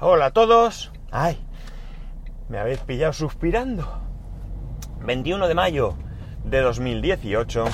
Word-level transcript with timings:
Hola 0.00 0.26
a 0.26 0.30
todos. 0.30 0.92
Ay, 1.10 1.44
me 2.48 2.60
habéis 2.60 2.78
pillado 2.78 3.12
suspirando. 3.12 4.00
21 5.00 5.48
de 5.48 5.56
mayo 5.56 5.96
de 6.44 6.60
2018. 6.60 7.64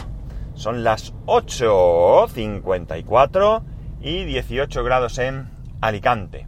Son 0.55 0.85
las 0.85 1.13
8.54 1.27 3.63
y 4.01 4.25
18 4.25 4.85
grados 4.85 5.19
en 5.19 5.51
Alicante. 5.83 6.47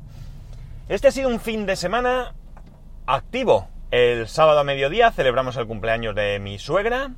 Este 0.89 1.09
ha 1.09 1.12
sido 1.12 1.29
un 1.29 1.41
fin 1.41 1.66
de 1.66 1.77
semana 1.77 2.32
activo. 3.06 3.68
El 3.90 4.29
sábado 4.29 4.61
a 4.61 4.64
mediodía 4.64 5.12
celebramos 5.12 5.58
el 5.58 5.66
cumpleaños 5.66 6.14
de 6.14 6.38
mi 6.38 6.58
suegra. 6.58 7.11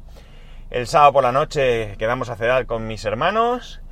El 0.71 0.89
sábado 0.89 1.13
por 1.13 1.23
la 1.23 1.31
noche 1.31 1.95
quedamos 1.97 2.29
a 2.29 2.35
cenar 2.35 2.67
con 2.67 2.89
mis 2.89 3.05
hermanos. 3.05 3.83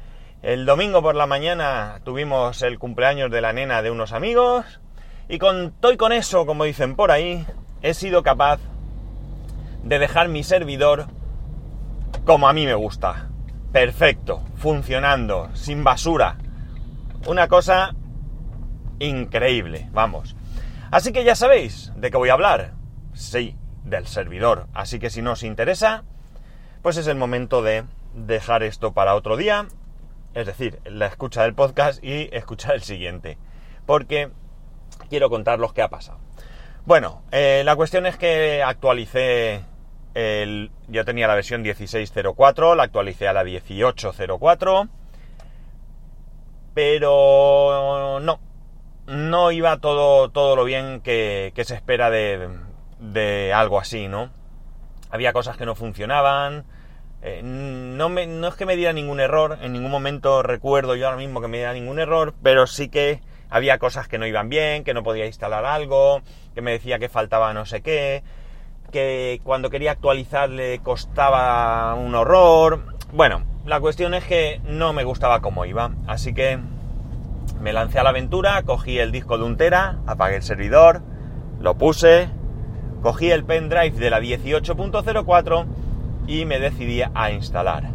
El 0.46 0.64
domingo 0.64 1.02
por 1.02 1.16
la 1.16 1.26
mañana 1.26 2.00
tuvimos 2.04 2.62
el 2.62 2.78
cumpleaños 2.78 3.32
de 3.32 3.40
la 3.40 3.52
nena 3.52 3.82
de 3.82 3.90
unos 3.90 4.12
amigos. 4.12 4.80
Y 5.28 5.38
con 5.40 5.72
todo 5.72 5.90
y 5.90 5.96
con 5.96 6.12
eso, 6.12 6.46
como 6.46 6.62
dicen 6.62 6.94
por 6.94 7.10
ahí, 7.10 7.44
he 7.82 7.94
sido 7.94 8.22
capaz 8.22 8.60
de 9.82 9.98
dejar 9.98 10.28
mi 10.28 10.44
servidor 10.44 11.08
como 12.24 12.46
a 12.46 12.52
mí 12.52 12.64
me 12.64 12.76
gusta. 12.76 13.28
Perfecto, 13.72 14.44
funcionando, 14.54 15.50
sin 15.54 15.82
basura. 15.82 16.36
Una 17.26 17.48
cosa 17.48 17.96
increíble, 19.00 19.88
vamos. 19.92 20.36
Así 20.92 21.10
que 21.10 21.24
ya 21.24 21.34
sabéis 21.34 21.92
de 21.96 22.12
qué 22.12 22.18
voy 22.18 22.28
a 22.28 22.34
hablar. 22.34 22.74
Sí, 23.14 23.56
del 23.82 24.06
servidor. 24.06 24.68
Así 24.74 25.00
que 25.00 25.10
si 25.10 25.22
no 25.22 25.32
os 25.32 25.42
interesa, 25.42 26.04
pues 26.82 26.98
es 26.98 27.08
el 27.08 27.16
momento 27.16 27.62
de 27.62 27.82
dejar 28.14 28.62
esto 28.62 28.92
para 28.92 29.16
otro 29.16 29.36
día 29.36 29.66
es 30.36 30.44
decir, 30.44 30.80
la 30.84 31.06
escucha 31.06 31.44
del 31.44 31.54
podcast 31.54 32.04
y 32.04 32.28
escuchar 32.30 32.74
el 32.74 32.82
siguiente, 32.82 33.38
porque 33.86 34.28
quiero 35.08 35.30
contar 35.30 35.58
que 35.72 35.80
ha 35.80 35.88
pasado. 35.88 36.18
Bueno, 36.84 37.22
eh, 37.32 37.62
la 37.64 37.74
cuestión 37.74 38.04
es 38.04 38.18
que 38.18 38.62
actualicé 38.62 39.62
el, 40.12 40.70
yo 40.88 41.06
tenía 41.06 41.26
la 41.26 41.34
versión 41.34 41.64
16.04, 41.64 42.76
la 42.76 42.82
actualicé 42.82 43.26
a 43.28 43.32
la 43.32 43.44
18.04, 43.44 44.90
pero 46.74 48.20
no, 48.20 48.38
no 49.06 49.52
iba 49.52 49.78
todo, 49.78 50.30
todo 50.30 50.54
lo 50.54 50.64
bien 50.64 51.00
que, 51.00 51.50
se 51.64 51.74
espera 51.74 52.10
de, 52.10 52.50
de 53.00 53.54
algo 53.54 53.80
así, 53.80 54.06
¿no? 54.06 54.28
Había 55.10 55.32
cosas 55.32 55.56
que 55.56 55.64
no 55.64 55.74
funcionaban, 55.74 56.66
eh, 57.28 57.40
no, 57.42 58.08
no 58.08 58.48
es 58.48 58.54
que 58.54 58.66
me 58.66 58.76
diera 58.76 58.92
ningún 58.92 59.18
error, 59.18 59.58
en 59.60 59.72
ningún 59.72 59.90
momento 59.90 60.44
recuerdo 60.44 60.94
yo 60.94 61.06
ahora 61.06 61.18
mismo 61.18 61.40
que 61.40 61.48
me 61.48 61.56
diera 61.56 61.72
ningún 61.72 61.98
error, 61.98 62.34
pero 62.40 62.68
sí 62.68 62.88
que 62.88 63.20
había 63.50 63.78
cosas 63.78 64.06
que 64.06 64.16
no 64.16 64.28
iban 64.28 64.48
bien, 64.48 64.84
que 64.84 64.94
no 64.94 65.02
podía 65.02 65.26
instalar 65.26 65.64
algo, 65.64 66.22
que 66.54 66.62
me 66.62 66.70
decía 66.70 67.00
que 67.00 67.08
faltaba 67.08 67.52
no 67.52 67.66
sé 67.66 67.82
qué, 67.82 68.22
que 68.92 69.40
cuando 69.42 69.70
quería 69.70 69.90
actualizar 69.90 70.48
le 70.50 70.78
costaba 70.78 71.94
un 71.94 72.14
horror. 72.14 72.94
Bueno, 73.12 73.42
la 73.64 73.80
cuestión 73.80 74.14
es 74.14 74.22
que 74.22 74.60
no 74.62 74.92
me 74.92 75.02
gustaba 75.02 75.40
cómo 75.40 75.64
iba, 75.64 75.96
así 76.06 76.32
que 76.32 76.60
me 77.60 77.72
lancé 77.72 77.98
a 77.98 78.04
la 78.04 78.10
aventura, 78.10 78.62
cogí 78.62 79.00
el 79.00 79.10
disco 79.10 79.36
de 79.36 79.42
un 79.42 79.56
tera, 79.56 79.98
apagué 80.06 80.36
el 80.36 80.42
servidor, 80.44 81.02
lo 81.58 81.76
puse, 81.76 82.28
cogí 83.02 83.32
el 83.32 83.44
pendrive 83.44 83.98
de 83.98 84.10
la 84.10 84.20
18.04 84.20 85.66
y 86.26 86.44
me 86.44 86.58
decidí 86.58 87.02
a 87.02 87.30
instalar. 87.30 87.90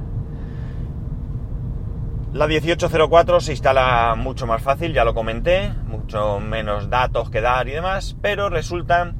La 2.33 2.47
1804 2.47 3.41
se 3.41 3.51
instala 3.51 4.15
mucho 4.17 4.47
más 4.47 4.61
fácil, 4.61 4.93
ya 4.93 5.03
lo 5.03 5.13
comenté, 5.13 5.73
mucho 5.85 6.39
menos 6.39 6.89
datos 6.89 7.29
que 7.29 7.41
dar 7.41 7.67
y 7.67 7.71
demás, 7.71 8.15
pero 8.21 8.49
resulta 8.49 9.13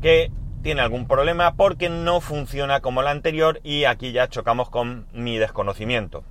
que 0.00 0.30
tiene 0.62 0.82
algún 0.82 1.08
problema 1.08 1.54
porque 1.54 1.88
no 1.88 2.20
funciona 2.20 2.80
como 2.80 3.02
la 3.02 3.10
anterior 3.10 3.60
y 3.64 3.84
aquí 3.84 4.12
ya 4.12 4.28
chocamos 4.28 4.70
con 4.70 5.06
mi 5.12 5.38
desconocimiento. 5.38 6.22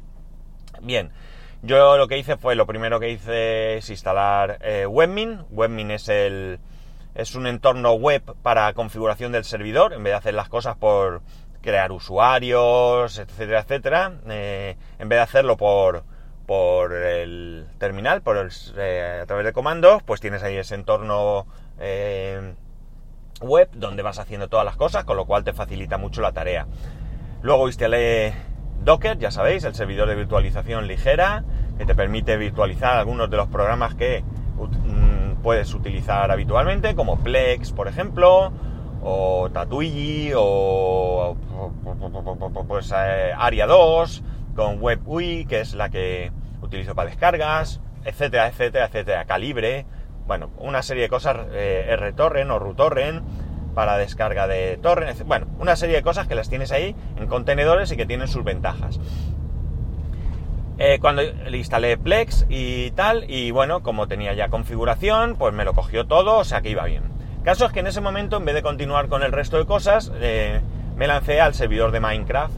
Bien, 0.81 1.11
yo 1.61 1.97
lo 1.97 2.07
que 2.07 2.17
hice 2.17 2.37
fue, 2.37 2.55
lo 2.55 2.65
primero 2.65 2.99
que 3.01 3.09
hice 3.09 3.77
es 3.77 3.89
instalar 3.89 4.59
eh, 4.61 4.85
Webmin. 4.85 5.41
Webmin 5.51 5.91
es 5.91 6.07
el 6.07 6.59
es 7.13 7.35
un 7.35 7.45
entorno 7.45 7.91
web 7.93 8.23
para 8.41 8.73
configuración 8.73 9.33
del 9.33 9.43
servidor, 9.43 9.93
en 9.93 10.03
vez 10.03 10.13
de 10.13 10.17
hacer 10.17 10.33
las 10.33 10.47
cosas 10.47 10.77
por 10.77 11.21
crear 11.61 11.91
usuarios, 11.91 13.17
etcétera, 13.17 13.59
etcétera, 13.61 14.13
eh, 14.27 14.77
en 14.99 15.09
vez 15.09 15.17
de 15.17 15.23
hacerlo 15.23 15.57
por, 15.57 16.03
por 16.45 16.93
el 16.93 17.67
terminal, 17.77 18.21
por 18.21 18.49
eh, 18.77 19.19
a 19.21 19.25
través 19.25 19.45
de 19.45 19.53
comandos, 19.53 20.03
pues 20.03 20.19
tienes 20.21 20.43
ahí 20.43 20.57
ese 20.57 20.75
entorno 20.75 21.45
eh, 21.79 22.53
web 23.41 23.69
donde 23.73 24.03
vas 24.03 24.19
haciendo 24.19 24.49
todas 24.49 24.65
las 24.65 24.75
cosas, 24.75 25.03
con 25.03 25.17
lo 25.17 25.25
cual 25.25 25.43
te 25.43 25.53
facilita 25.53 25.97
mucho 25.97 26.21
la 26.21 26.31
tarea. 26.31 26.67
Luego 27.41 27.67
instalé 27.67 28.33
Docker, 28.83 29.17
ya 29.17 29.31
sabéis, 29.31 29.63
el 29.63 29.75
servidor 29.75 30.07
de 30.07 30.15
virtualización 30.15 30.87
ligera, 30.87 31.43
que 31.77 31.85
te 31.85 31.95
permite 31.95 32.37
virtualizar 32.37 32.97
algunos 32.97 33.29
de 33.29 33.37
los 33.37 33.47
programas 33.47 33.95
que 33.95 34.23
mm, 34.23 35.41
puedes 35.41 35.73
utilizar 35.73 36.31
habitualmente, 36.31 36.95
como 36.95 37.19
Plex, 37.19 37.71
por 37.71 37.87
ejemplo, 37.87 38.51
o 39.03 39.49
Tatuigi, 39.51 40.31
o 40.35 41.35
pues 42.67 42.93
eh, 42.95 43.33
Aria 43.37 43.65
2, 43.65 44.23
con 44.55 44.81
WebUI, 44.81 45.45
que 45.45 45.61
es 45.61 45.73
la 45.73 45.89
que 45.89 46.31
utilizo 46.61 46.95
para 46.95 47.09
descargas, 47.09 47.81
etcétera, 48.05 48.47
etcétera, 48.47 48.85
etcétera, 48.85 49.25
Calibre, 49.25 49.85
bueno, 50.27 50.49
una 50.57 50.81
serie 50.81 51.03
de 51.03 51.09
cosas, 51.09 51.37
eh, 51.51 51.95
RTorrent 51.97 52.51
o 52.51 52.59
RuTorrent 52.59 53.23
para 53.73 53.97
descarga 53.97 54.47
de 54.47 54.77
torrent, 54.77 55.23
bueno, 55.23 55.47
una 55.59 55.75
serie 55.75 55.95
de 55.95 56.03
cosas 56.03 56.27
que 56.27 56.35
las 56.35 56.49
tienes 56.49 56.71
ahí 56.71 56.95
en 57.17 57.27
contenedores 57.27 57.91
y 57.91 57.97
que 57.97 58.05
tienen 58.05 58.27
sus 58.27 58.43
ventajas. 58.43 58.99
Eh, 60.77 60.99
cuando 60.99 61.21
le 61.21 61.57
instalé 61.57 61.97
Plex 61.97 62.47
y 62.49 62.91
tal, 62.91 63.29
y 63.29 63.51
bueno, 63.51 63.83
como 63.83 64.07
tenía 64.07 64.33
ya 64.33 64.49
configuración, 64.49 65.35
pues 65.35 65.53
me 65.53 65.63
lo 65.63 65.73
cogió 65.73 66.07
todo, 66.07 66.39
o 66.39 66.43
sea 66.43 66.61
que 66.61 66.69
iba 66.69 66.85
bien. 66.85 67.10
Caso 67.43 67.65
es 67.65 67.71
que 67.71 67.79
en 67.79 67.87
ese 67.87 68.01
momento, 68.01 68.37
en 68.37 68.45
vez 68.45 68.53
de 68.53 68.61
continuar 68.61 69.07
con 69.07 69.23
el 69.23 69.31
resto 69.31 69.57
de 69.57 69.65
cosas, 69.65 70.11
eh, 70.15 70.61
me 70.95 71.07
lancé 71.07 71.41
al 71.41 71.55
servidor 71.55 71.91
de 71.91 71.99
Minecraft. 71.99 72.53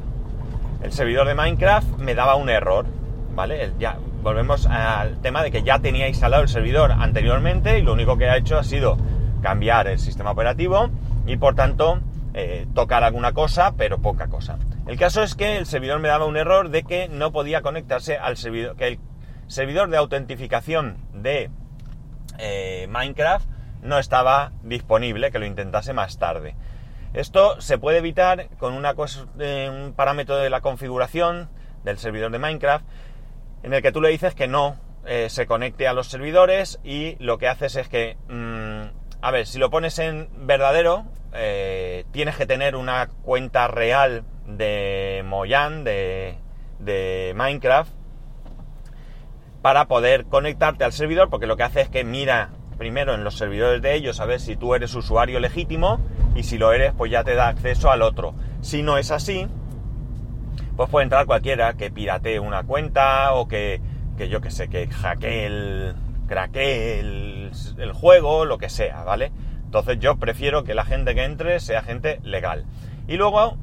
El 0.83 0.91
servidor 0.91 1.25
de 1.25 1.35
Minecraft 1.35 1.99
me 1.99 2.15
daba 2.15 2.35
un 2.35 2.49
error, 2.49 2.85
¿vale? 3.33 3.71
Ya 3.79 3.97
volvemos 4.21 4.65
al 4.65 5.21
tema 5.21 5.41
de 5.41 5.51
que 5.51 5.63
ya 5.63 5.79
tenía 5.79 6.09
instalado 6.09 6.43
el 6.43 6.49
servidor 6.49 6.91
anteriormente 6.91 7.79
y 7.79 7.81
lo 7.81 7.93
único 7.93 8.17
que 8.17 8.27
ha 8.27 8.35
hecho 8.35 8.57
ha 8.57 8.63
sido 8.65 8.97
cambiar 9.41 9.87
el 9.87 9.99
sistema 9.99 10.31
operativo 10.31 10.89
y 11.25 11.37
por 11.37 11.55
tanto 11.55 11.99
eh, 12.33 12.67
tocar 12.75 13.05
alguna 13.05 13.31
cosa, 13.31 13.75
pero 13.77 13.99
poca 13.99 14.27
cosa. 14.27 14.57
El 14.85 14.97
caso 14.97 15.23
es 15.23 15.35
que 15.35 15.57
el 15.57 15.65
servidor 15.65 16.01
me 16.01 16.09
daba 16.09 16.25
un 16.25 16.35
error 16.35 16.69
de 16.69 16.83
que 16.83 17.07
no 17.07 17.31
podía 17.31 17.61
conectarse 17.61 18.17
al 18.17 18.35
servidor, 18.35 18.75
que 18.75 18.87
el 18.87 18.99
servidor 19.47 19.89
de 19.89 19.95
autentificación 19.95 20.97
de 21.13 21.49
eh, 22.37 22.87
Minecraft 22.89 23.52
no 23.83 23.99
estaba 23.99 24.51
disponible, 24.63 25.31
que 25.31 25.39
lo 25.39 25.45
intentase 25.45 25.93
más 25.93 26.17
tarde. 26.17 26.55
Esto 27.13 27.61
se 27.61 27.77
puede 27.77 27.99
evitar 27.99 28.49
con 28.57 28.73
eh, 29.39 29.69
un 29.69 29.93
parámetro 29.93 30.37
de 30.37 30.49
la 30.49 30.61
configuración 30.61 31.49
del 31.83 31.99
servidor 31.99 32.31
de 32.31 32.39
Minecraft 32.39 32.85
en 33.61 33.73
el 33.73 33.81
que 33.81 33.91
tú 33.91 34.01
le 34.01 34.09
dices 34.09 34.33
que 34.33 34.47
no 34.47 34.77
eh, 35.05 35.29
se 35.29 35.45
conecte 35.45 35.87
a 35.87 35.93
los 35.93 36.07
servidores 36.07 36.79
y 36.83 37.15
lo 37.19 37.37
que 37.37 37.47
haces 37.47 37.75
es 37.75 37.87
que, 37.87 38.17
mm, 38.29 39.21
a 39.21 39.31
ver, 39.31 39.45
si 39.45 39.59
lo 39.59 39.69
pones 39.69 39.99
en 39.99 40.27
verdadero, 40.47 41.05
eh, 41.33 42.05
tienes 42.11 42.35
que 42.35 42.45
tener 42.45 42.75
una 42.75 43.07
cuenta 43.07 43.67
real 43.67 44.23
de 44.47 45.23
Mojang, 45.25 45.83
de, 45.83 46.37
de 46.79 47.33
Minecraft, 47.35 47.91
para 49.61 49.85
poder 49.85 50.25
conectarte 50.25 50.83
al 50.83 50.91
servidor, 50.91 51.29
porque 51.29 51.47
lo 51.47 51.57
que 51.57 51.63
hace 51.63 51.81
es 51.81 51.89
que 51.89 52.03
mira 52.03 52.49
primero 52.73 53.13
en 53.13 53.23
los 53.23 53.37
servidores 53.37 53.81
de 53.81 53.95
ellos 53.95 54.19
a 54.19 54.25
ver 54.25 54.39
si 54.39 54.55
tú 54.55 54.75
eres 54.75 54.93
usuario 54.95 55.39
legítimo 55.39 55.99
y 56.35 56.43
si 56.43 56.57
lo 56.57 56.73
eres 56.73 56.93
pues 56.97 57.11
ya 57.11 57.23
te 57.23 57.35
da 57.35 57.47
acceso 57.47 57.91
al 57.91 58.01
otro. 58.01 58.33
Si 58.61 58.83
no 58.83 58.97
es 58.97 59.11
así, 59.11 59.47
pues 60.75 60.89
puede 60.89 61.03
entrar 61.03 61.25
cualquiera 61.25 61.73
que 61.73 61.91
piratee 61.91 62.39
una 62.39 62.63
cuenta 62.63 63.33
o 63.33 63.47
que, 63.47 63.81
que 64.17 64.29
yo 64.29 64.41
que 64.41 64.51
sé, 64.51 64.69
que 64.69 64.87
hackee 64.87 65.45
el, 65.45 65.95
craquee 66.27 66.99
el, 66.99 67.51
el 67.77 67.93
juego, 67.93 68.45
lo 68.45 68.57
que 68.57 68.69
sea, 68.69 69.03
¿vale? 69.03 69.31
Entonces 69.65 69.99
yo 69.99 70.17
prefiero 70.17 70.63
que 70.63 70.73
la 70.73 70.85
gente 70.85 71.15
que 71.15 71.23
entre 71.23 71.59
sea 71.59 71.81
gente 71.81 72.19
legal. 72.23 72.65
Y 73.07 73.17
luego, 73.17 73.57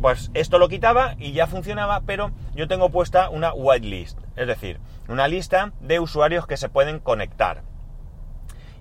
pues 0.00 0.30
esto 0.34 0.58
lo 0.58 0.68
quitaba 0.68 1.14
y 1.18 1.32
ya 1.32 1.46
funcionaba, 1.46 2.00
pero 2.06 2.30
yo 2.54 2.68
tengo 2.68 2.90
puesta 2.90 3.30
una 3.30 3.52
whitelist, 3.52 4.18
es 4.36 4.46
decir, 4.46 4.80
una 5.08 5.28
lista 5.28 5.72
de 5.80 6.00
usuarios 6.00 6.46
que 6.46 6.56
se 6.56 6.68
pueden 6.68 6.98
conectar 6.98 7.62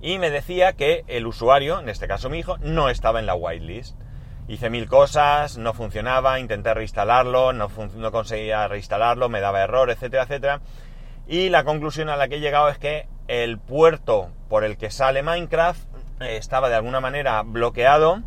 y 0.02 0.18
me 0.18 0.30
decía 0.30 0.74
que 0.74 1.04
el 1.08 1.28
usuario, 1.28 1.80
en 1.80 1.90
este 1.90 2.08
caso 2.08 2.30
mi 2.30 2.40
hijo, 2.40 2.58
no 2.60 2.90
estaba 2.90 3.20
en 3.20 3.26
la 3.26 3.36
whitelist. 3.36 3.98
Hice 4.48 4.70
mil 4.70 4.88
cosas, 4.88 5.58
no 5.58 5.74
funcionaba, 5.74 6.40
intenté 6.40 6.74
reinstalarlo, 6.74 7.54
no, 7.54 7.70
conseguía 8.12 8.68
reinstalarlo, 8.68 9.30
me 9.30 9.42
daba 9.42 9.62
error, 9.62 9.92
etcétera, 9.92 10.24
etcétera. 10.24 10.62
Y 11.28 11.50
la 11.50 11.64
conclusión 11.64 12.10
a 12.10 12.18
la 12.18 12.28
que 12.28 12.38
he 12.38 12.40
llegado 12.40 12.70
es 12.70 12.80
que 12.80 13.08
el 13.28 13.60
puerto 13.60 14.32
por 14.48 14.64
el 14.64 14.78
que 14.78 14.90
sale 14.90 15.22
Minecraft 15.22 15.84
eh, 16.22 16.38
estaba 16.38 16.70
de 16.70 16.76
alguna 16.76 17.00
manera 17.00 17.44
bloqueado 17.44 18.24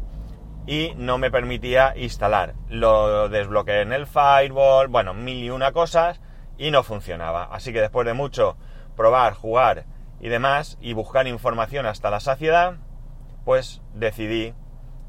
y 0.66 0.92
no 0.96 1.18
me 1.18 1.32
permitía 1.32 1.94
instalar. 1.96 2.54
Lo 2.68 3.28
desbloqueé 3.28 3.80
en 3.80 3.92
el 3.92 4.06
firewall, 4.06 4.86
bueno, 4.86 5.14
mil 5.14 5.42
y 5.42 5.50
una 5.50 5.72
cosas 5.72 6.20
y 6.56 6.70
no 6.70 6.84
funcionaba. 6.84 7.48
Así 7.50 7.72
que 7.72 7.80
después 7.80 8.06
de 8.06 8.14
mucho 8.14 8.56
probar, 8.94 9.34
jugar 9.34 9.86
y 10.22 10.28
demás 10.28 10.78
y 10.80 10.94
buscar 10.94 11.26
información 11.26 11.84
hasta 11.84 12.08
la 12.08 12.20
saciedad, 12.20 12.76
pues 13.44 13.82
decidí 13.92 14.54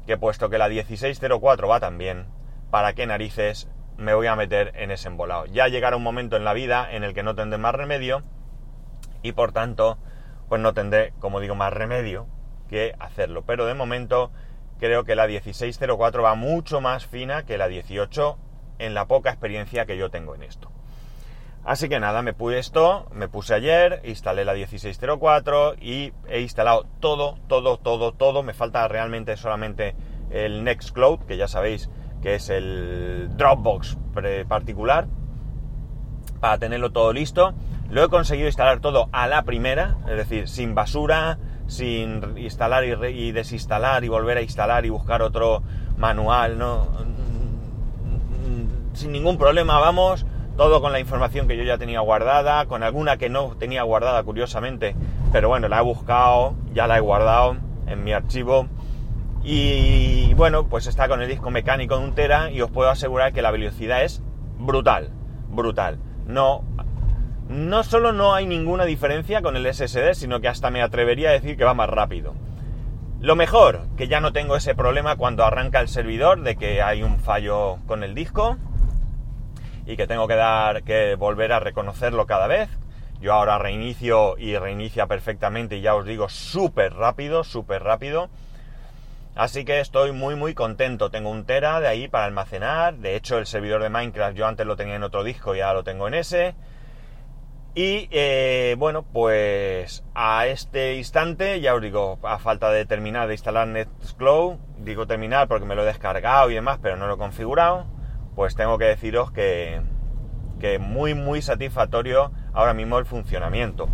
que 0.06 0.18
puesto 0.18 0.50
que 0.50 0.58
la 0.58 0.68
1604 0.68 1.68
va 1.68 1.80
tan 1.80 1.96
bien, 1.96 2.26
¿para 2.70 2.92
qué 2.92 3.06
narices 3.06 3.70
me 3.96 4.12
voy 4.12 4.26
a 4.26 4.36
meter 4.36 4.72
en 4.74 4.90
ese 4.90 5.08
embolado? 5.08 5.46
Ya 5.46 5.68
llegará 5.68 5.96
un 5.96 6.02
momento 6.02 6.36
en 6.36 6.44
la 6.44 6.52
vida 6.52 6.88
en 6.90 7.04
el 7.04 7.14
que 7.14 7.22
no 7.22 7.36
tendré 7.36 7.58
más 7.58 7.74
remedio 7.74 8.24
y 9.22 9.32
por 9.32 9.52
tanto, 9.52 9.98
pues 10.48 10.60
no 10.60 10.74
tendré, 10.74 11.14
como 11.20 11.40
digo, 11.40 11.54
más 11.54 11.72
remedio 11.72 12.26
que 12.68 12.94
hacerlo. 12.98 13.44
Pero 13.46 13.66
de 13.66 13.74
momento 13.74 14.32
creo 14.80 15.04
que 15.04 15.14
la 15.14 15.28
1604 15.28 16.22
va 16.22 16.34
mucho 16.34 16.80
más 16.80 17.06
fina 17.06 17.44
que 17.44 17.56
la 17.56 17.68
18 17.68 18.36
en 18.80 18.94
la 18.94 19.06
poca 19.06 19.30
experiencia 19.30 19.86
que 19.86 19.96
yo 19.96 20.10
tengo 20.10 20.34
en 20.34 20.42
esto. 20.42 20.72
Así 21.64 21.88
que 21.88 21.98
nada, 21.98 22.20
me 22.20 22.34
puse 22.34 22.58
esto, 22.58 23.06
me 23.12 23.28
puse 23.28 23.54
ayer, 23.54 24.02
instalé 24.04 24.44
la 24.44 24.52
1604 24.52 25.76
y 25.80 26.12
he 26.28 26.40
instalado 26.40 26.86
todo, 27.00 27.38
todo, 27.48 27.78
todo, 27.78 28.12
todo. 28.12 28.42
Me 28.42 28.52
falta 28.52 28.86
realmente 28.86 29.36
solamente 29.38 29.96
el 30.30 30.62
Nextcloud, 30.62 31.20
que 31.20 31.38
ya 31.38 31.48
sabéis 31.48 31.88
que 32.20 32.34
es 32.34 32.50
el 32.50 33.30
Dropbox 33.36 33.96
particular, 34.46 35.06
para 36.40 36.58
tenerlo 36.58 36.92
todo 36.92 37.14
listo. 37.14 37.54
Lo 37.88 38.04
he 38.04 38.08
conseguido 38.08 38.48
instalar 38.48 38.80
todo 38.80 39.08
a 39.12 39.26
la 39.26 39.42
primera, 39.44 39.96
es 40.08 40.16
decir, 40.16 40.48
sin 40.48 40.74
basura, 40.74 41.38
sin 41.66 42.36
instalar 42.36 42.84
y, 42.84 43.32
desinstalar 43.32 44.04
y 44.04 44.08
volver 44.08 44.36
a 44.36 44.42
instalar 44.42 44.84
y 44.84 44.90
buscar 44.90 45.22
otro 45.22 45.62
manual, 45.96 46.58
¿no? 46.58 46.88
Sin 48.92 49.12
ningún 49.12 49.38
problema, 49.38 49.78
vamos, 49.80 50.26
todo 50.56 50.80
con 50.80 50.92
la 50.92 51.00
información 51.00 51.48
que 51.48 51.56
yo 51.56 51.64
ya 51.64 51.78
tenía 51.78 52.00
guardada, 52.00 52.66
con 52.66 52.82
alguna 52.82 53.16
que 53.16 53.28
no 53.28 53.56
tenía 53.58 53.82
guardada 53.82 54.22
curiosamente, 54.22 54.94
pero 55.32 55.48
bueno, 55.48 55.68
la 55.68 55.80
he 55.80 55.82
buscado, 55.82 56.54
ya 56.72 56.86
la 56.86 56.96
he 56.96 57.00
guardado 57.00 57.56
en 57.86 58.04
mi 58.04 58.12
archivo. 58.12 58.68
Y 59.42 60.32
bueno, 60.34 60.68
pues 60.68 60.86
está 60.86 61.08
con 61.08 61.20
el 61.20 61.28
disco 61.28 61.50
mecánico 61.50 61.98
de 61.98 62.04
un 62.04 62.14
tera 62.14 62.50
y 62.50 62.60
os 62.62 62.70
puedo 62.70 62.88
asegurar 62.88 63.32
que 63.32 63.42
la 63.42 63.50
velocidad 63.50 64.02
es 64.02 64.22
brutal, 64.58 65.10
brutal. 65.50 65.98
No 66.26 66.64
no 67.48 67.84
solo 67.84 68.12
no 68.12 68.34
hay 68.34 68.46
ninguna 68.46 68.86
diferencia 68.86 69.42
con 69.42 69.56
el 69.56 69.72
SSD, 69.72 70.14
sino 70.14 70.40
que 70.40 70.48
hasta 70.48 70.70
me 70.70 70.80
atrevería 70.80 71.28
a 71.28 71.32
decir 71.32 71.56
que 71.56 71.64
va 71.64 71.74
más 71.74 71.90
rápido. 71.90 72.34
Lo 73.20 73.36
mejor, 73.36 73.86
que 73.96 74.08
ya 74.08 74.20
no 74.20 74.32
tengo 74.32 74.56
ese 74.56 74.74
problema 74.74 75.16
cuando 75.16 75.44
arranca 75.44 75.80
el 75.80 75.88
servidor 75.88 76.42
de 76.42 76.56
que 76.56 76.82
hay 76.82 77.02
un 77.02 77.18
fallo 77.18 77.78
con 77.86 78.02
el 78.02 78.14
disco 78.14 78.56
y 79.86 79.96
que 79.96 80.06
tengo 80.06 80.28
que 80.28 80.36
dar 80.36 80.82
que 80.82 81.14
volver 81.14 81.52
a 81.52 81.60
reconocerlo 81.60 82.26
cada 82.26 82.46
vez. 82.46 82.68
Yo 83.20 83.32
ahora 83.32 83.58
reinicio 83.58 84.36
y 84.38 84.56
reinicia 84.56 85.06
perfectamente 85.06 85.76
y 85.76 85.80
ya 85.80 85.94
os 85.94 86.04
digo 86.04 86.28
súper 86.28 86.94
rápido, 86.94 87.44
súper 87.44 87.82
rápido. 87.82 88.28
Así 89.34 89.64
que 89.64 89.80
estoy 89.80 90.12
muy 90.12 90.36
muy 90.36 90.54
contento. 90.54 91.10
Tengo 91.10 91.30
un 91.30 91.44
tera 91.44 91.80
de 91.80 91.88
ahí 91.88 92.08
para 92.08 92.26
almacenar. 92.26 92.96
De 92.96 93.16
hecho 93.16 93.38
el 93.38 93.46
servidor 93.46 93.82
de 93.82 93.90
Minecraft 93.90 94.36
yo 94.36 94.46
antes 94.46 94.66
lo 94.66 94.76
tenía 94.76 94.96
en 94.96 95.02
otro 95.02 95.24
disco 95.24 95.54
y 95.54 95.60
ahora 95.60 95.74
lo 95.74 95.84
tengo 95.84 96.06
en 96.08 96.14
ese. 96.14 96.54
Y 97.76 98.08
eh, 98.12 98.76
bueno, 98.78 99.02
pues 99.02 100.04
a 100.14 100.46
este 100.46 100.94
instante, 100.94 101.60
ya 101.60 101.74
os 101.74 101.82
digo, 101.82 102.20
a 102.22 102.38
falta 102.38 102.70
de 102.70 102.86
terminar 102.86 103.26
de 103.26 103.34
instalar 103.34 103.66
Nextcloud, 103.66 104.58
digo 104.78 105.08
terminar 105.08 105.48
porque 105.48 105.66
me 105.66 105.74
lo 105.74 105.82
he 105.82 105.86
descargado 105.86 106.50
y 106.50 106.54
demás, 106.54 106.78
pero 106.80 106.96
no 106.96 107.08
lo 107.08 107.14
he 107.14 107.18
configurado, 107.18 107.86
pues 108.34 108.54
tengo 108.54 108.78
que 108.78 108.86
deciros 108.86 109.30
que, 109.30 109.80
que 110.60 110.78
muy 110.78 111.14
muy 111.14 111.42
satisfactorio 111.42 112.32
ahora 112.52 112.74
mismo 112.74 112.98
el 112.98 113.06
funcionamiento. 113.06 113.88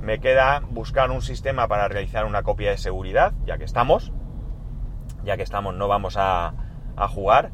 Me 0.00 0.20
queda 0.20 0.62
buscar 0.70 1.10
un 1.10 1.22
sistema 1.22 1.68
para 1.68 1.88
realizar 1.88 2.24
una 2.26 2.42
copia 2.42 2.70
de 2.70 2.78
seguridad, 2.78 3.32
ya 3.44 3.58
que 3.58 3.64
estamos, 3.64 4.12
ya 5.24 5.36
que 5.36 5.42
estamos 5.42 5.74
no 5.74 5.88
vamos 5.88 6.16
a, 6.16 6.54
a 6.96 7.08
jugar, 7.08 7.50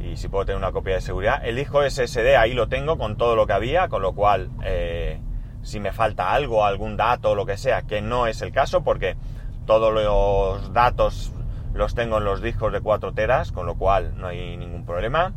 y 0.00 0.16
si 0.16 0.28
puedo 0.28 0.44
tener 0.44 0.58
una 0.58 0.72
copia 0.72 0.94
de 0.94 1.00
seguridad. 1.00 1.44
El 1.44 1.56
disco 1.56 1.82
SSD 1.82 2.36
ahí 2.36 2.54
lo 2.54 2.68
tengo 2.68 2.98
con 2.98 3.16
todo 3.16 3.36
lo 3.36 3.46
que 3.46 3.52
había, 3.52 3.88
con 3.88 4.02
lo 4.02 4.14
cual 4.14 4.50
eh, 4.64 5.20
si 5.62 5.80
me 5.80 5.92
falta 5.92 6.32
algo, 6.32 6.64
algún 6.64 6.96
dato 6.96 7.34
lo 7.34 7.46
que 7.46 7.56
sea, 7.56 7.82
que 7.82 8.02
no 8.02 8.26
es 8.26 8.42
el 8.42 8.52
caso 8.52 8.82
porque 8.82 9.16
todos 9.64 9.92
los 9.92 10.72
datos 10.72 11.32
los 11.72 11.94
tengo 11.94 12.18
en 12.18 12.24
los 12.24 12.42
discos 12.42 12.72
de 12.72 12.80
4 12.80 13.12
teras, 13.12 13.52
con 13.52 13.66
lo 13.66 13.76
cual 13.76 14.14
no 14.16 14.26
hay 14.26 14.56
ningún 14.56 14.84
problema. 14.84 15.32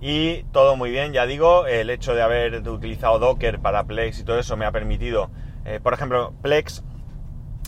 Y 0.00 0.42
todo 0.52 0.76
muy 0.76 0.90
bien, 0.90 1.12
ya 1.12 1.26
digo, 1.26 1.66
el 1.66 1.88
hecho 1.88 2.14
de 2.14 2.22
haber 2.22 2.68
utilizado 2.68 3.18
Docker 3.18 3.60
para 3.60 3.84
Plex 3.84 4.20
y 4.20 4.24
todo 4.24 4.38
eso 4.38 4.56
me 4.56 4.66
ha 4.66 4.72
permitido, 4.72 5.30
eh, 5.64 5.80
por 5.82 5.94
ejemplo, 5.94 6.34
Plex 6.42 6.84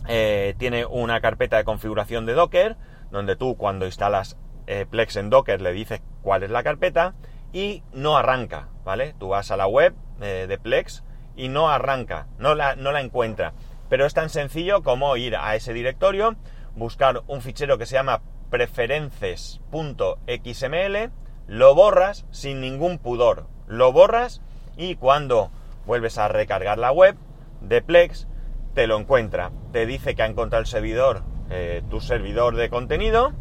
eh, 0.09 0.55
tiene 0.59 0.85
una 0.85 1.21
carpeta 1.21 1.57
de 1.57 1.65
configuración 1.65 2.27
de 2.27 2.35
Docker, 2.35 2.77
donde 3.11 3.35
tú 3.35 3.57
cuando 3.57 3.87
instalas 3.87 4.37
eh, 4.67 4.85
Plex 4.89 5.17
en 5.17 5.31
Docker 5.31 5.63
le 5.63 5.73
dices 5.73 6.03
cuál 6.21 6.43
es 6.43 6.51
la 6.51 6.63
carpeta 6.63 7.15
y 7.53 7.83
no 7.93 8.19
arranca, 8.19 8.69
¿vale? 8.85 9.15
Tú 9.19 9.29
vas 9.29 9.51
a 9.51 9.57
la 9.57 9.67
web 9.67 9.95
de 10.19 10.59
Plex 10.59 11.05
y 11.37 11.49
no 11.49 11.71
arranca, 11.71 12.27
no 12.39 12.55
la, 12.55 12.77
no 12.77 12.93
la 12.93 13.01
encuentra. 13.01 13.55
Pero 13.89 14.05
es 14.05 14.13
tan 14.13 14.29
sencillo 14.29 14.83
como 14.83 15.17
ir 15.17 15.37
a 15.37 15.55
ese 15.55 15.73
directorio, 15.73 16.37
buscar 16.75 17.23
un 17.27 17.41
fichero 17.41 17.79
que 17.79 17.87
se 17.87 17.95
llama 17.95 18.21
preferences.xml, 18.51 21.11
lo 21.49 21.75
borras 21.75 22.27
sin 22.31 22.61
ningún 22.61 22.99
pudor, 22.99 23.47
lo 23.67 23.91
borras 23.93 24.43
y 24.77 24.95
cuando 24.95 25.51
vuelves 25.87 26.19
a 26.19 26.29
recargar 26.29 26.79
la 26.79 26.93
web 26.93 27.17
de 27.63 27.83
Plex, 27.83 28.29
te 28.75 28.87
lo 28.87 28.99
encuentra. 28.99 29.51
Te 29.73 29.87
dice 29.87 30.15
que 30.15 30.23
ha 30.23 30.27
encontrado 30.27 30.61
el 30.61 30.69
servidor, 30.69 31.23
eh, 31.51 31.83
tu 31.91 32.01
servidor 32.01 32.55
de 32.55 32.69
contenido, 32.69 33.33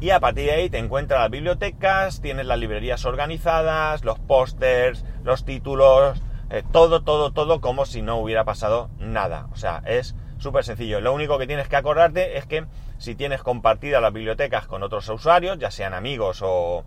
y 0.00 0.10
a 0.10 0.20
partir 0.20 0.46
de 0.46 0.52
ahí 0.52 0.70
te 0.70 0.78
encuentras 0.78 1.20
las 1.20 1.30
bibliotecas, 1.30 2.20
tienes 2.20 2.46
las 2.46 2.58
librerías 2.58 3.04
organizadas, 3.04 4.04
los 4.04 4.20
pósters, 4.20 5.04
los 5.24 5.44
títulos, 5.44 6.22
eh, 6.50 6.62
todo, 6.70 7.02
todo, 7.02 7.32
todo 7.32 7.60
como 7.60 7.84
si 7.84 8.00
no 8.00 8.16
hubiera 8.18 8.44
pasado 8.44 8.90
nada. 9.00 9.48
O 9.52 9.56
sea, 9.56 9.82
es 9.86 10.14
súper 10.38 10.64
sencillo. 10.64 11.00
Lo 11.00 11.12
único 11.12 11.36
que 11.36 11.48
tienes 11.48 11.68
que 11.68 11.74
acordarte 11.74 12.38
es 12.38 12.46
que 12.46 12.64
si 12.98 13.16
tienes 13.16 13.42
compartidas 13.42 14.00
las 14.00 14.12
bibliotecas 14.12 14.68
con 14.68 14.84
otros 14.84 15.08
usuarios, 15.08 15.58
ya 15.58 15.72
sean 15.72 15.94
amigos 15.94 16.40
o 16.42 16.84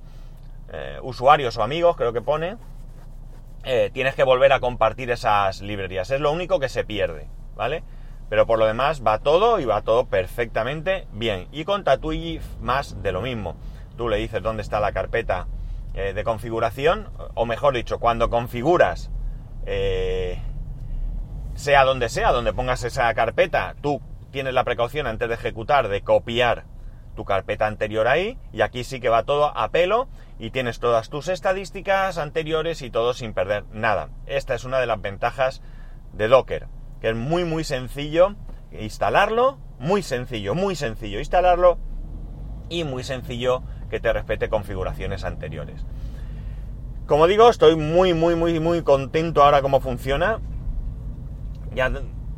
eh, 0.71 0.99
usuarios 1.01 1.57
o 1.57 1.63
amigos, 1.63 1.97
creo 1.97 2.13
que 2.13 2.21
pone, 2.21 2.57
eh, 3.63 3.89
tienes 3.93 4.15
que 4.15 4.23
volver 4.23 4.53
a 4.53 4.59
compartir 4.59 5.11
esas 5.11 5.61
librerías. 5.61 6.09
Es 6.11 6.21
lo 6.21 6.31
único 6.31 6.59
que 6.59 6.69
se 6.69 6.83
pierde, 6.85 7.27
¿vale? 7.55 7.83
Pero 8.29 8.47
por 8.47 8.57
lo 8.57 8.65
demás 8.65 9.03
va 9.05 9.19
todo 9.19 9.59
y 9.59 9.65
va 9.65 9.81
todo 9.81 10.05
perfectamente 10.05 11.07
bien. 11.11 11.47
Y 11.51 11.65
con 11.65 11.83
Tatooine 11.83 12.41
más 12.61 13.03
de 13.03 13.11
lo 13.11 13.21
mismo. 13.21 13.57
Tú 13.97 14.07
le 14.07 14.17
dices 14.17 14.41
dónde 14.41 14.63
está 14.63 14.79
la 14.79 14.93
carpeta 14.93 15.47
eh, 15.93 16.13
de 16.13 16.23
configuración, 16.23 17.09
o 17.33 17.45
mejor 17.45 17.73
dicho, 17.73 17.99
cuando 17.99 18.29
configuras, 18.29 19.11
sea 21.55 21.83
donde 21.83 22.09
sea, 22.09 22.31
donde 22.31 22.53
pongas 22.53 22.83
esa 22.83 23.13
carpeta, 23.13 23.75
tú 23.81 24.01
tienes 24.31 24.53
la 24.53 24.63
precaución 24.63 25.05
antes 25.05 25.27
de 25.27 25.35
ejecutar 25.35 25.89
de 25.89 26.01
copiar 26.01 26.63
tu 27.15 27.25
carpeta 27.25 27.67
anterior 27.67 28.07
ahí 28.07 28.37
y 28.51 28.61
aquí 28.61 28.83
sí 28.83 28.99
que 28.99 29.09
va 29.09 29.23
todo 29.23 29.55
a 29.55 29.69
pelo 29.69 30.07
y 30.41 30.49
tienes 30.49 30.79
todas 30.79 31.09
tus 31.11 31.27
estadísticas 31.27 32.17
anteriores 32.17 32.81
y 32.81 32.89
todo 32.89 33.13
sin 33.13 33.35
perder 33.35 33.63
nada. 33.71 34.09
Esta 34.25 34.55
es 34.55 34.63
una 34.63 34.79
de 34.79 34.87
las 34.87 34.99
ventajas 34.99 35.61
de 36.13 36.27
Docker 36.27 36.67
que 36.99 37.09
es 37.09 37.15
muy 37.15 37.45
muy 37.45 37.63
sencillo 37.63 38.35
instalarlo, 38.71 39.59
muy 39.77 40.01
sencillo, 40.01 40.55
muy 40.55 40.75
sencillo 40.75 41.19
instalarlo 41.19 41.77
y 42.69 42.83
muy 42.83 43.03
sencillo 43.03 43.61
que 43.91 43.99
te 43.99 44.11
respete 44.11 44.49
configuraciones 44.49 45.25
anteriores. 45.25 45.85
Como 47.05 47.27
digo, 47.27 47.47
estoy 47.47 47.75
muy 47.75 48.15
muy 48.15 48.33
muy 48.35 48.59
muy 48.59 48.81
contento 48.81 49.43
ahora 49.43 49.61
cómo 49.61 49.79
funciona. 49.79 50.39
Ya 51.75 51.91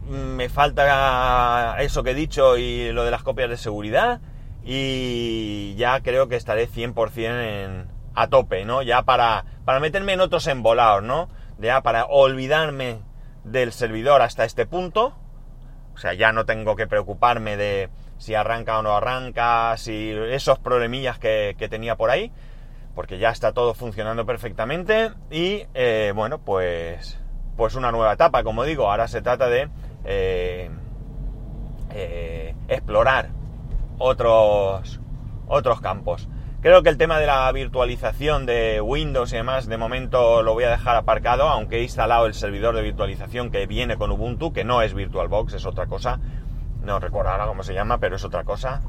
me 0.09 0.49
falta 0.49 1.77
eso 1.79 2.03
que 2.03 2.11
he 2.11 2.15
dicho 2.15 2.57
y 2.57 2.91
lo 2.91 3.05
de 3.05 3.11
las 3.11 3.23
copias 3.23 3.49
de 3.49 3.55
seguridad 3.55 4.19
y 4.65 5.75
ya 5.75 6.01
creo 6.01 6.27
que 6.27 6.35
estaré 6.35 6.67
100% 6.67 7.92
a 8.15 8.27
tope, 8.27 8.65
¿no? 8.65 8.81
Ya 8.81 9.03
para, 9.03 9.45
para 9.65 9.79
meterme 9.79 10.13
en 10.13 10.21
otros 10.21 10.47
embolados, 10.47 11.03
¿no? 11.03 11.29
Ya 11.59 11.81
para 11.81 12.05
olvidarme 12.05 12.99
del 13.43 13.71
servidor 13.71 14.21
hasta 14.21 14.45
este 14.45 14.65
punto. 14.65 15.13
O 15.93 15.97
sea, 15.97 16.13
ya 16.13 16.31
no 16.31 16.45
tengo 16.45 16.75
que 16.75 16.87
preocuparme 16.87 17.55
de 17.57 17.89
si 18.17 18.35
arranca 18.35 18.79
o 18.79 18.81
no 18.81 18.95
arranca, 18.95 19.75
si 19.77 20.11
esos 20.11 20.57
problemillas 20.59 21.19
que, 21.19 21.55
tenía 21.69 21.95
por 21.95 22.09
ahí, 22.09 22.31
porque 22.95 23.19
ya 23.19 23.29
está 23.29 23.51
todo 23.51 23.73
funcionando 23.73 24.25
perfectamente 24.25 25.11
y 25.29 25.65
eh, 25.73 26.13
bueno, 26.15 26.39
pues, 26.39 27.19
pues 27.57 27.75
una 27.75 27.91
nueva 27.91 28.13
etapa, 28.13 28.43
como 28.43 28.63
digo, 28.63 28.89
ahora 28.89 29.07
se 29.07 29.21
trata 29.21 29.49
de 29.49 29.69
eh, 30.05 30.69
eh, 31.91 32.55
explorar 32.69 33.29
otros, 33.99 34.99
otros 35.47 35.81
campos. 35.81 36.27
Creo 36.63 36.81
que 36.81 36.87
el 36.87 36.97
tema 36.97 37.19
de 37.19 37.27
la 37.27 37.51
virtualización 37.51 38.45
de 38.45 38.79
Windows 38.79 39.33
y 39.33 39.35
demás, 39.35 39.67
de 39.67 39.75
momento 39.75 40.41
lo 40.43 40.53
voy 40.53 40.63
a 40.63 40.69
dejar 40.69 40.95
aparcado, 40.95 41.49
aunque 41.49 41.79
he 41.79 41.83
instalado 41.83 42.25
el 42.25 42.33
servidor 42.33 42.73
de 42.73 42.81
virtualización 42.81 43.51
que 43.51 43.67
viene 43.67 43.97
con 43.97 44.11
Ubuntu, 44.11 44.53
que 44.53 44.63
no 44.63 44.81
es 44.81 44.93
VirtualBox, 44.93 45.55
es 45.55 45.65
otra 45.65 45.87
cosa. 45.87 46.21
No 46.81 47.01
recuerdo 47.01 47.31
ahora 47.31 47.47
cómo 47.47 47.63
se 47.63 47.73
llama, 47.73 47.97
pero 47.97 48.15
es 48.15 48.23
otra 48.23 48.45
cosa. 48.45 48.81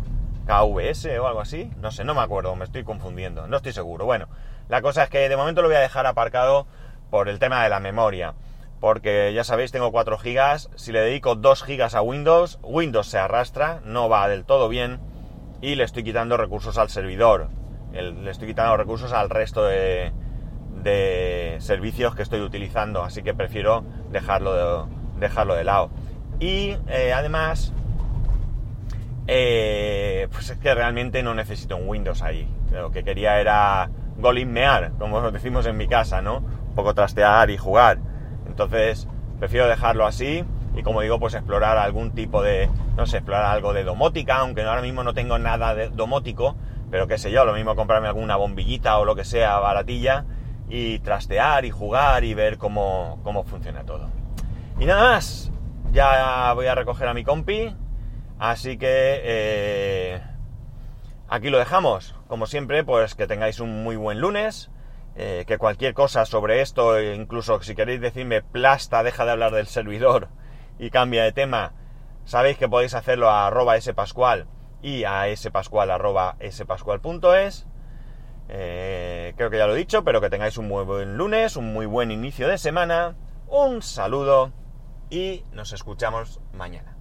KVS 0.46 1.18
o 1.18 1.26
algo 1.26 1.40
así. 1.40 1.68
No 1.80 1.90
sé, 1.90 2.04
no 2.04 2.14
me 2.14 2.20
acuerdo, 2.20 2.54
me 2.54 2.64
estoy 2.64 2.84
confundiendo, 2.84 3.48
no 3.48 3.56
estoy 3.56 3.72
seguro. 3.72 4.04
Bueno, 4.04 4.28
la 4.68 4.80
cosa 4.80 5.02
es 5.02 5.10
que 5.10 5.28
de 5.28 5.36
momento 5.36 5.60
lo 5.60 5.66
voy 5.66 5.76
a 5.76 5.80
dejar 5.80 6.06
aparcado 6.06 6.68
por 7.10 7.28
el 7.28 7.40
tema 7.40 7.64
de 7.64 7.70
la 7.70 7.80
memoria. 7.80 8.34
Porque 8.78 9.32
ya 9.34 9.42
sabéis, 9.42 9.72
tengo 9.72 9.90
4 9.90 10.16
GB. 10.16 10.76
Si 10.76 10.92
le 10.92 11.00
dedico 11.00 11.34
2 11.34 11.64
GB 11.66 11.96
a 11.96 12.02
Windows, 12.02 12.60
Windows 12.62 13.08
se 13.08 13.18
arrastra, 13.18 13.80
no 13.84 14.08
va 14.08 14.28
del 14.28 14.44
todo 14.44 14.68
bien. 14.68 15.00
Y 15.60 15.74
le 15.74 15.82
estoy 15.82 16.04
quitando 16.04 16.36
recursos 16.36 16.78
al 16.78 16.88
servidor 16.88 17.48
le 17.94 18.30
estoy 18.30 18.48
quitando 18.48 18.76
recursos 18.76 19.12
al 19.12 19.30
resto 19.30 19.64
de, 19.64 20.12
servicios 21.60 22.14
que 22.14 22.22
estoy 22.22 22.40
utilizando, 22.40 23.02
así 23.02 23.22
que 23.22 23.32
prefiero 23.32 23.84
dejarlo 24.10 24.54
de, 24.54 25.20
dejarlo 25.20 25.54
de 25.54 25.64
lado. 25.64 25.90
Y 26.40 26.76
eh, 26.88 27.12
además, 27.14 27.72
eh, 29.26 30.28
pues 30.32 30.50
es 30.50 30.58
que 30.58 30.74
realmente 30.74 31.22
no 31.22 31.34
necesito 31.34 31.76
un 31.76 31.88
Windows 31.88 32.22
ahí. 32.22 32.48
Lo 32.70 32.90
que 32.90 33.04
quería 33.04 33.40
era 33.40 33.88
golismear, 34.18 34.92
como 34.98 35.30
decimos 35.30 35.64
en 35.66 35.76
mi 35.76 35.88
casa, 35.88 36.20
¿no? 36.20 36.38
Un 36.38 36.74
poco 36.74 36.94
trastear 36.94 37.50
y 37.50 37.56
jugar. 37.56 37.98
Entonces, 38.46 39.08
prefiero 39.38 39.68
dejarlo 39.68 40.06
así 40.06 40.44
y 40.76 40.82
como 40.82 41.00
digo, 41.00 41.20
pues 41.20 41.34
explorar 41.34 41.78
algún 41.78 42.10
tipo 42.12 42.42
de, 42.42 42.68
no 42.96 43.06
sé, 43.06 43.18
explorar 43.18 43.44
algo 43.44 43.72
de 43.72 43.84
domótica, 43.84 44.38
aunque 44.38 44.62
ahora 44.62 44.82
mismo 44.82 45.04
no 45.04 45.14
tengo 45.14 45.38
nada 45.38 45.74
de 45.74 45.88
domótico, 45.88 46.56
pero 46.94 47.08
qué 47.08 47.18
sé 47.18 47.32
yo, 47.32 47.44
lo 47.44 47.54
mismo 47.54 47.74
comprarme 47.74 48.06
alguna 48.06 48.36
bombillita 48.36 48.98
o 48.98 49.04
lo 49.04 49.16
que 49.16 49.24
sea 49.24 49.58
baratilla 49.58 50.26
y 50.68 51.00
trastear 51.00 51.64
y 51.64 51.72
jugar 51.72 52.22
y 52.22 52.34
ver 52.34 52.56
cómo, 52.56 53.18
funciona 53.48 53.82
todo. 53.82 54.10
Y 54.78 54.86
nada 54.86 55.02
más, 55.02 55.50
ya 55.90 56.52
voy 56.52 56.66
a 56.66 56.76
recoger 56.76 57.08
a 57.08 57.12
mi 57.12 57.24
compi, 57.24 57.74
así 58.38 58.78
que 58.78 59.20
eh, 59.24 60.22
aquí 61.26 61.50
lo 61.50 61.58
dejamos. 61.58 62.14
Como 62.28 62.46
siempre, 62.46 62.84
pues 62.84 63.16
que 63.16 63.26
tengáis 63.26 63.58
un 63.58 63.82
muy 63.82 63.96
buen 63.96 64.20
lunes. 64.20 64.70
Eh, 65.16 65.42
que 65.48 65.58
cualquier 65.58 65.94
cosa 65.94 66.24
sobre 66.26 66.60
esto, 66.60 67.02
incluso 67.02 67.60
si 67.60 67.74
queréis 67.74 68.00
decirme 68.00 68.40
plasta, 68.40 69.02
deja 69.02 69.24
de 69.24 69.32
hablar 69.32 69.50
del 69.50 69.66
servidor 69.66 70.28
y 70.78 70.90
cambia 70.90 71.24
de 71.24 71.32
tema, 71.32 71.72
sabéis 72.24 72.56
que 72.56 72.68
podéis 72.68 72.94
hacerlo 72.94 73.30
a 73.30 73.48
arroba 73.48 73.80
spascual 73.80 74.46
y 74.84 75.04
a 75.04 75.34
spascual.spascual.es. 75.34 77.66
Eh, 78.50 79.32
creo 79.34 79.48
que 79.48 79.56
ya 79.56 79.66
lo 79.66 79.74
he 79.74 79.78
dicho, 79.78 80.04
pero 80.04 80.20
que 80.20 80.28
tengáis 80.28 80.58
un 80.58 80.68
muy 80.68 80.84
buen 80.84 81.16
lunes, 81.16 81.56
un 81.56 81.72
muy 81.72 81.86
buen 81.86 82.10
inicio 82.10 82.48
de 82.48 82.58
semana. 82.58 83.16
Un 83.48 83.80
saludo 83.80 84.52
y 85.08 85.46
nos 85.52 85.72
escuchamos 85.72 86.38
mañana. 86.52 86.93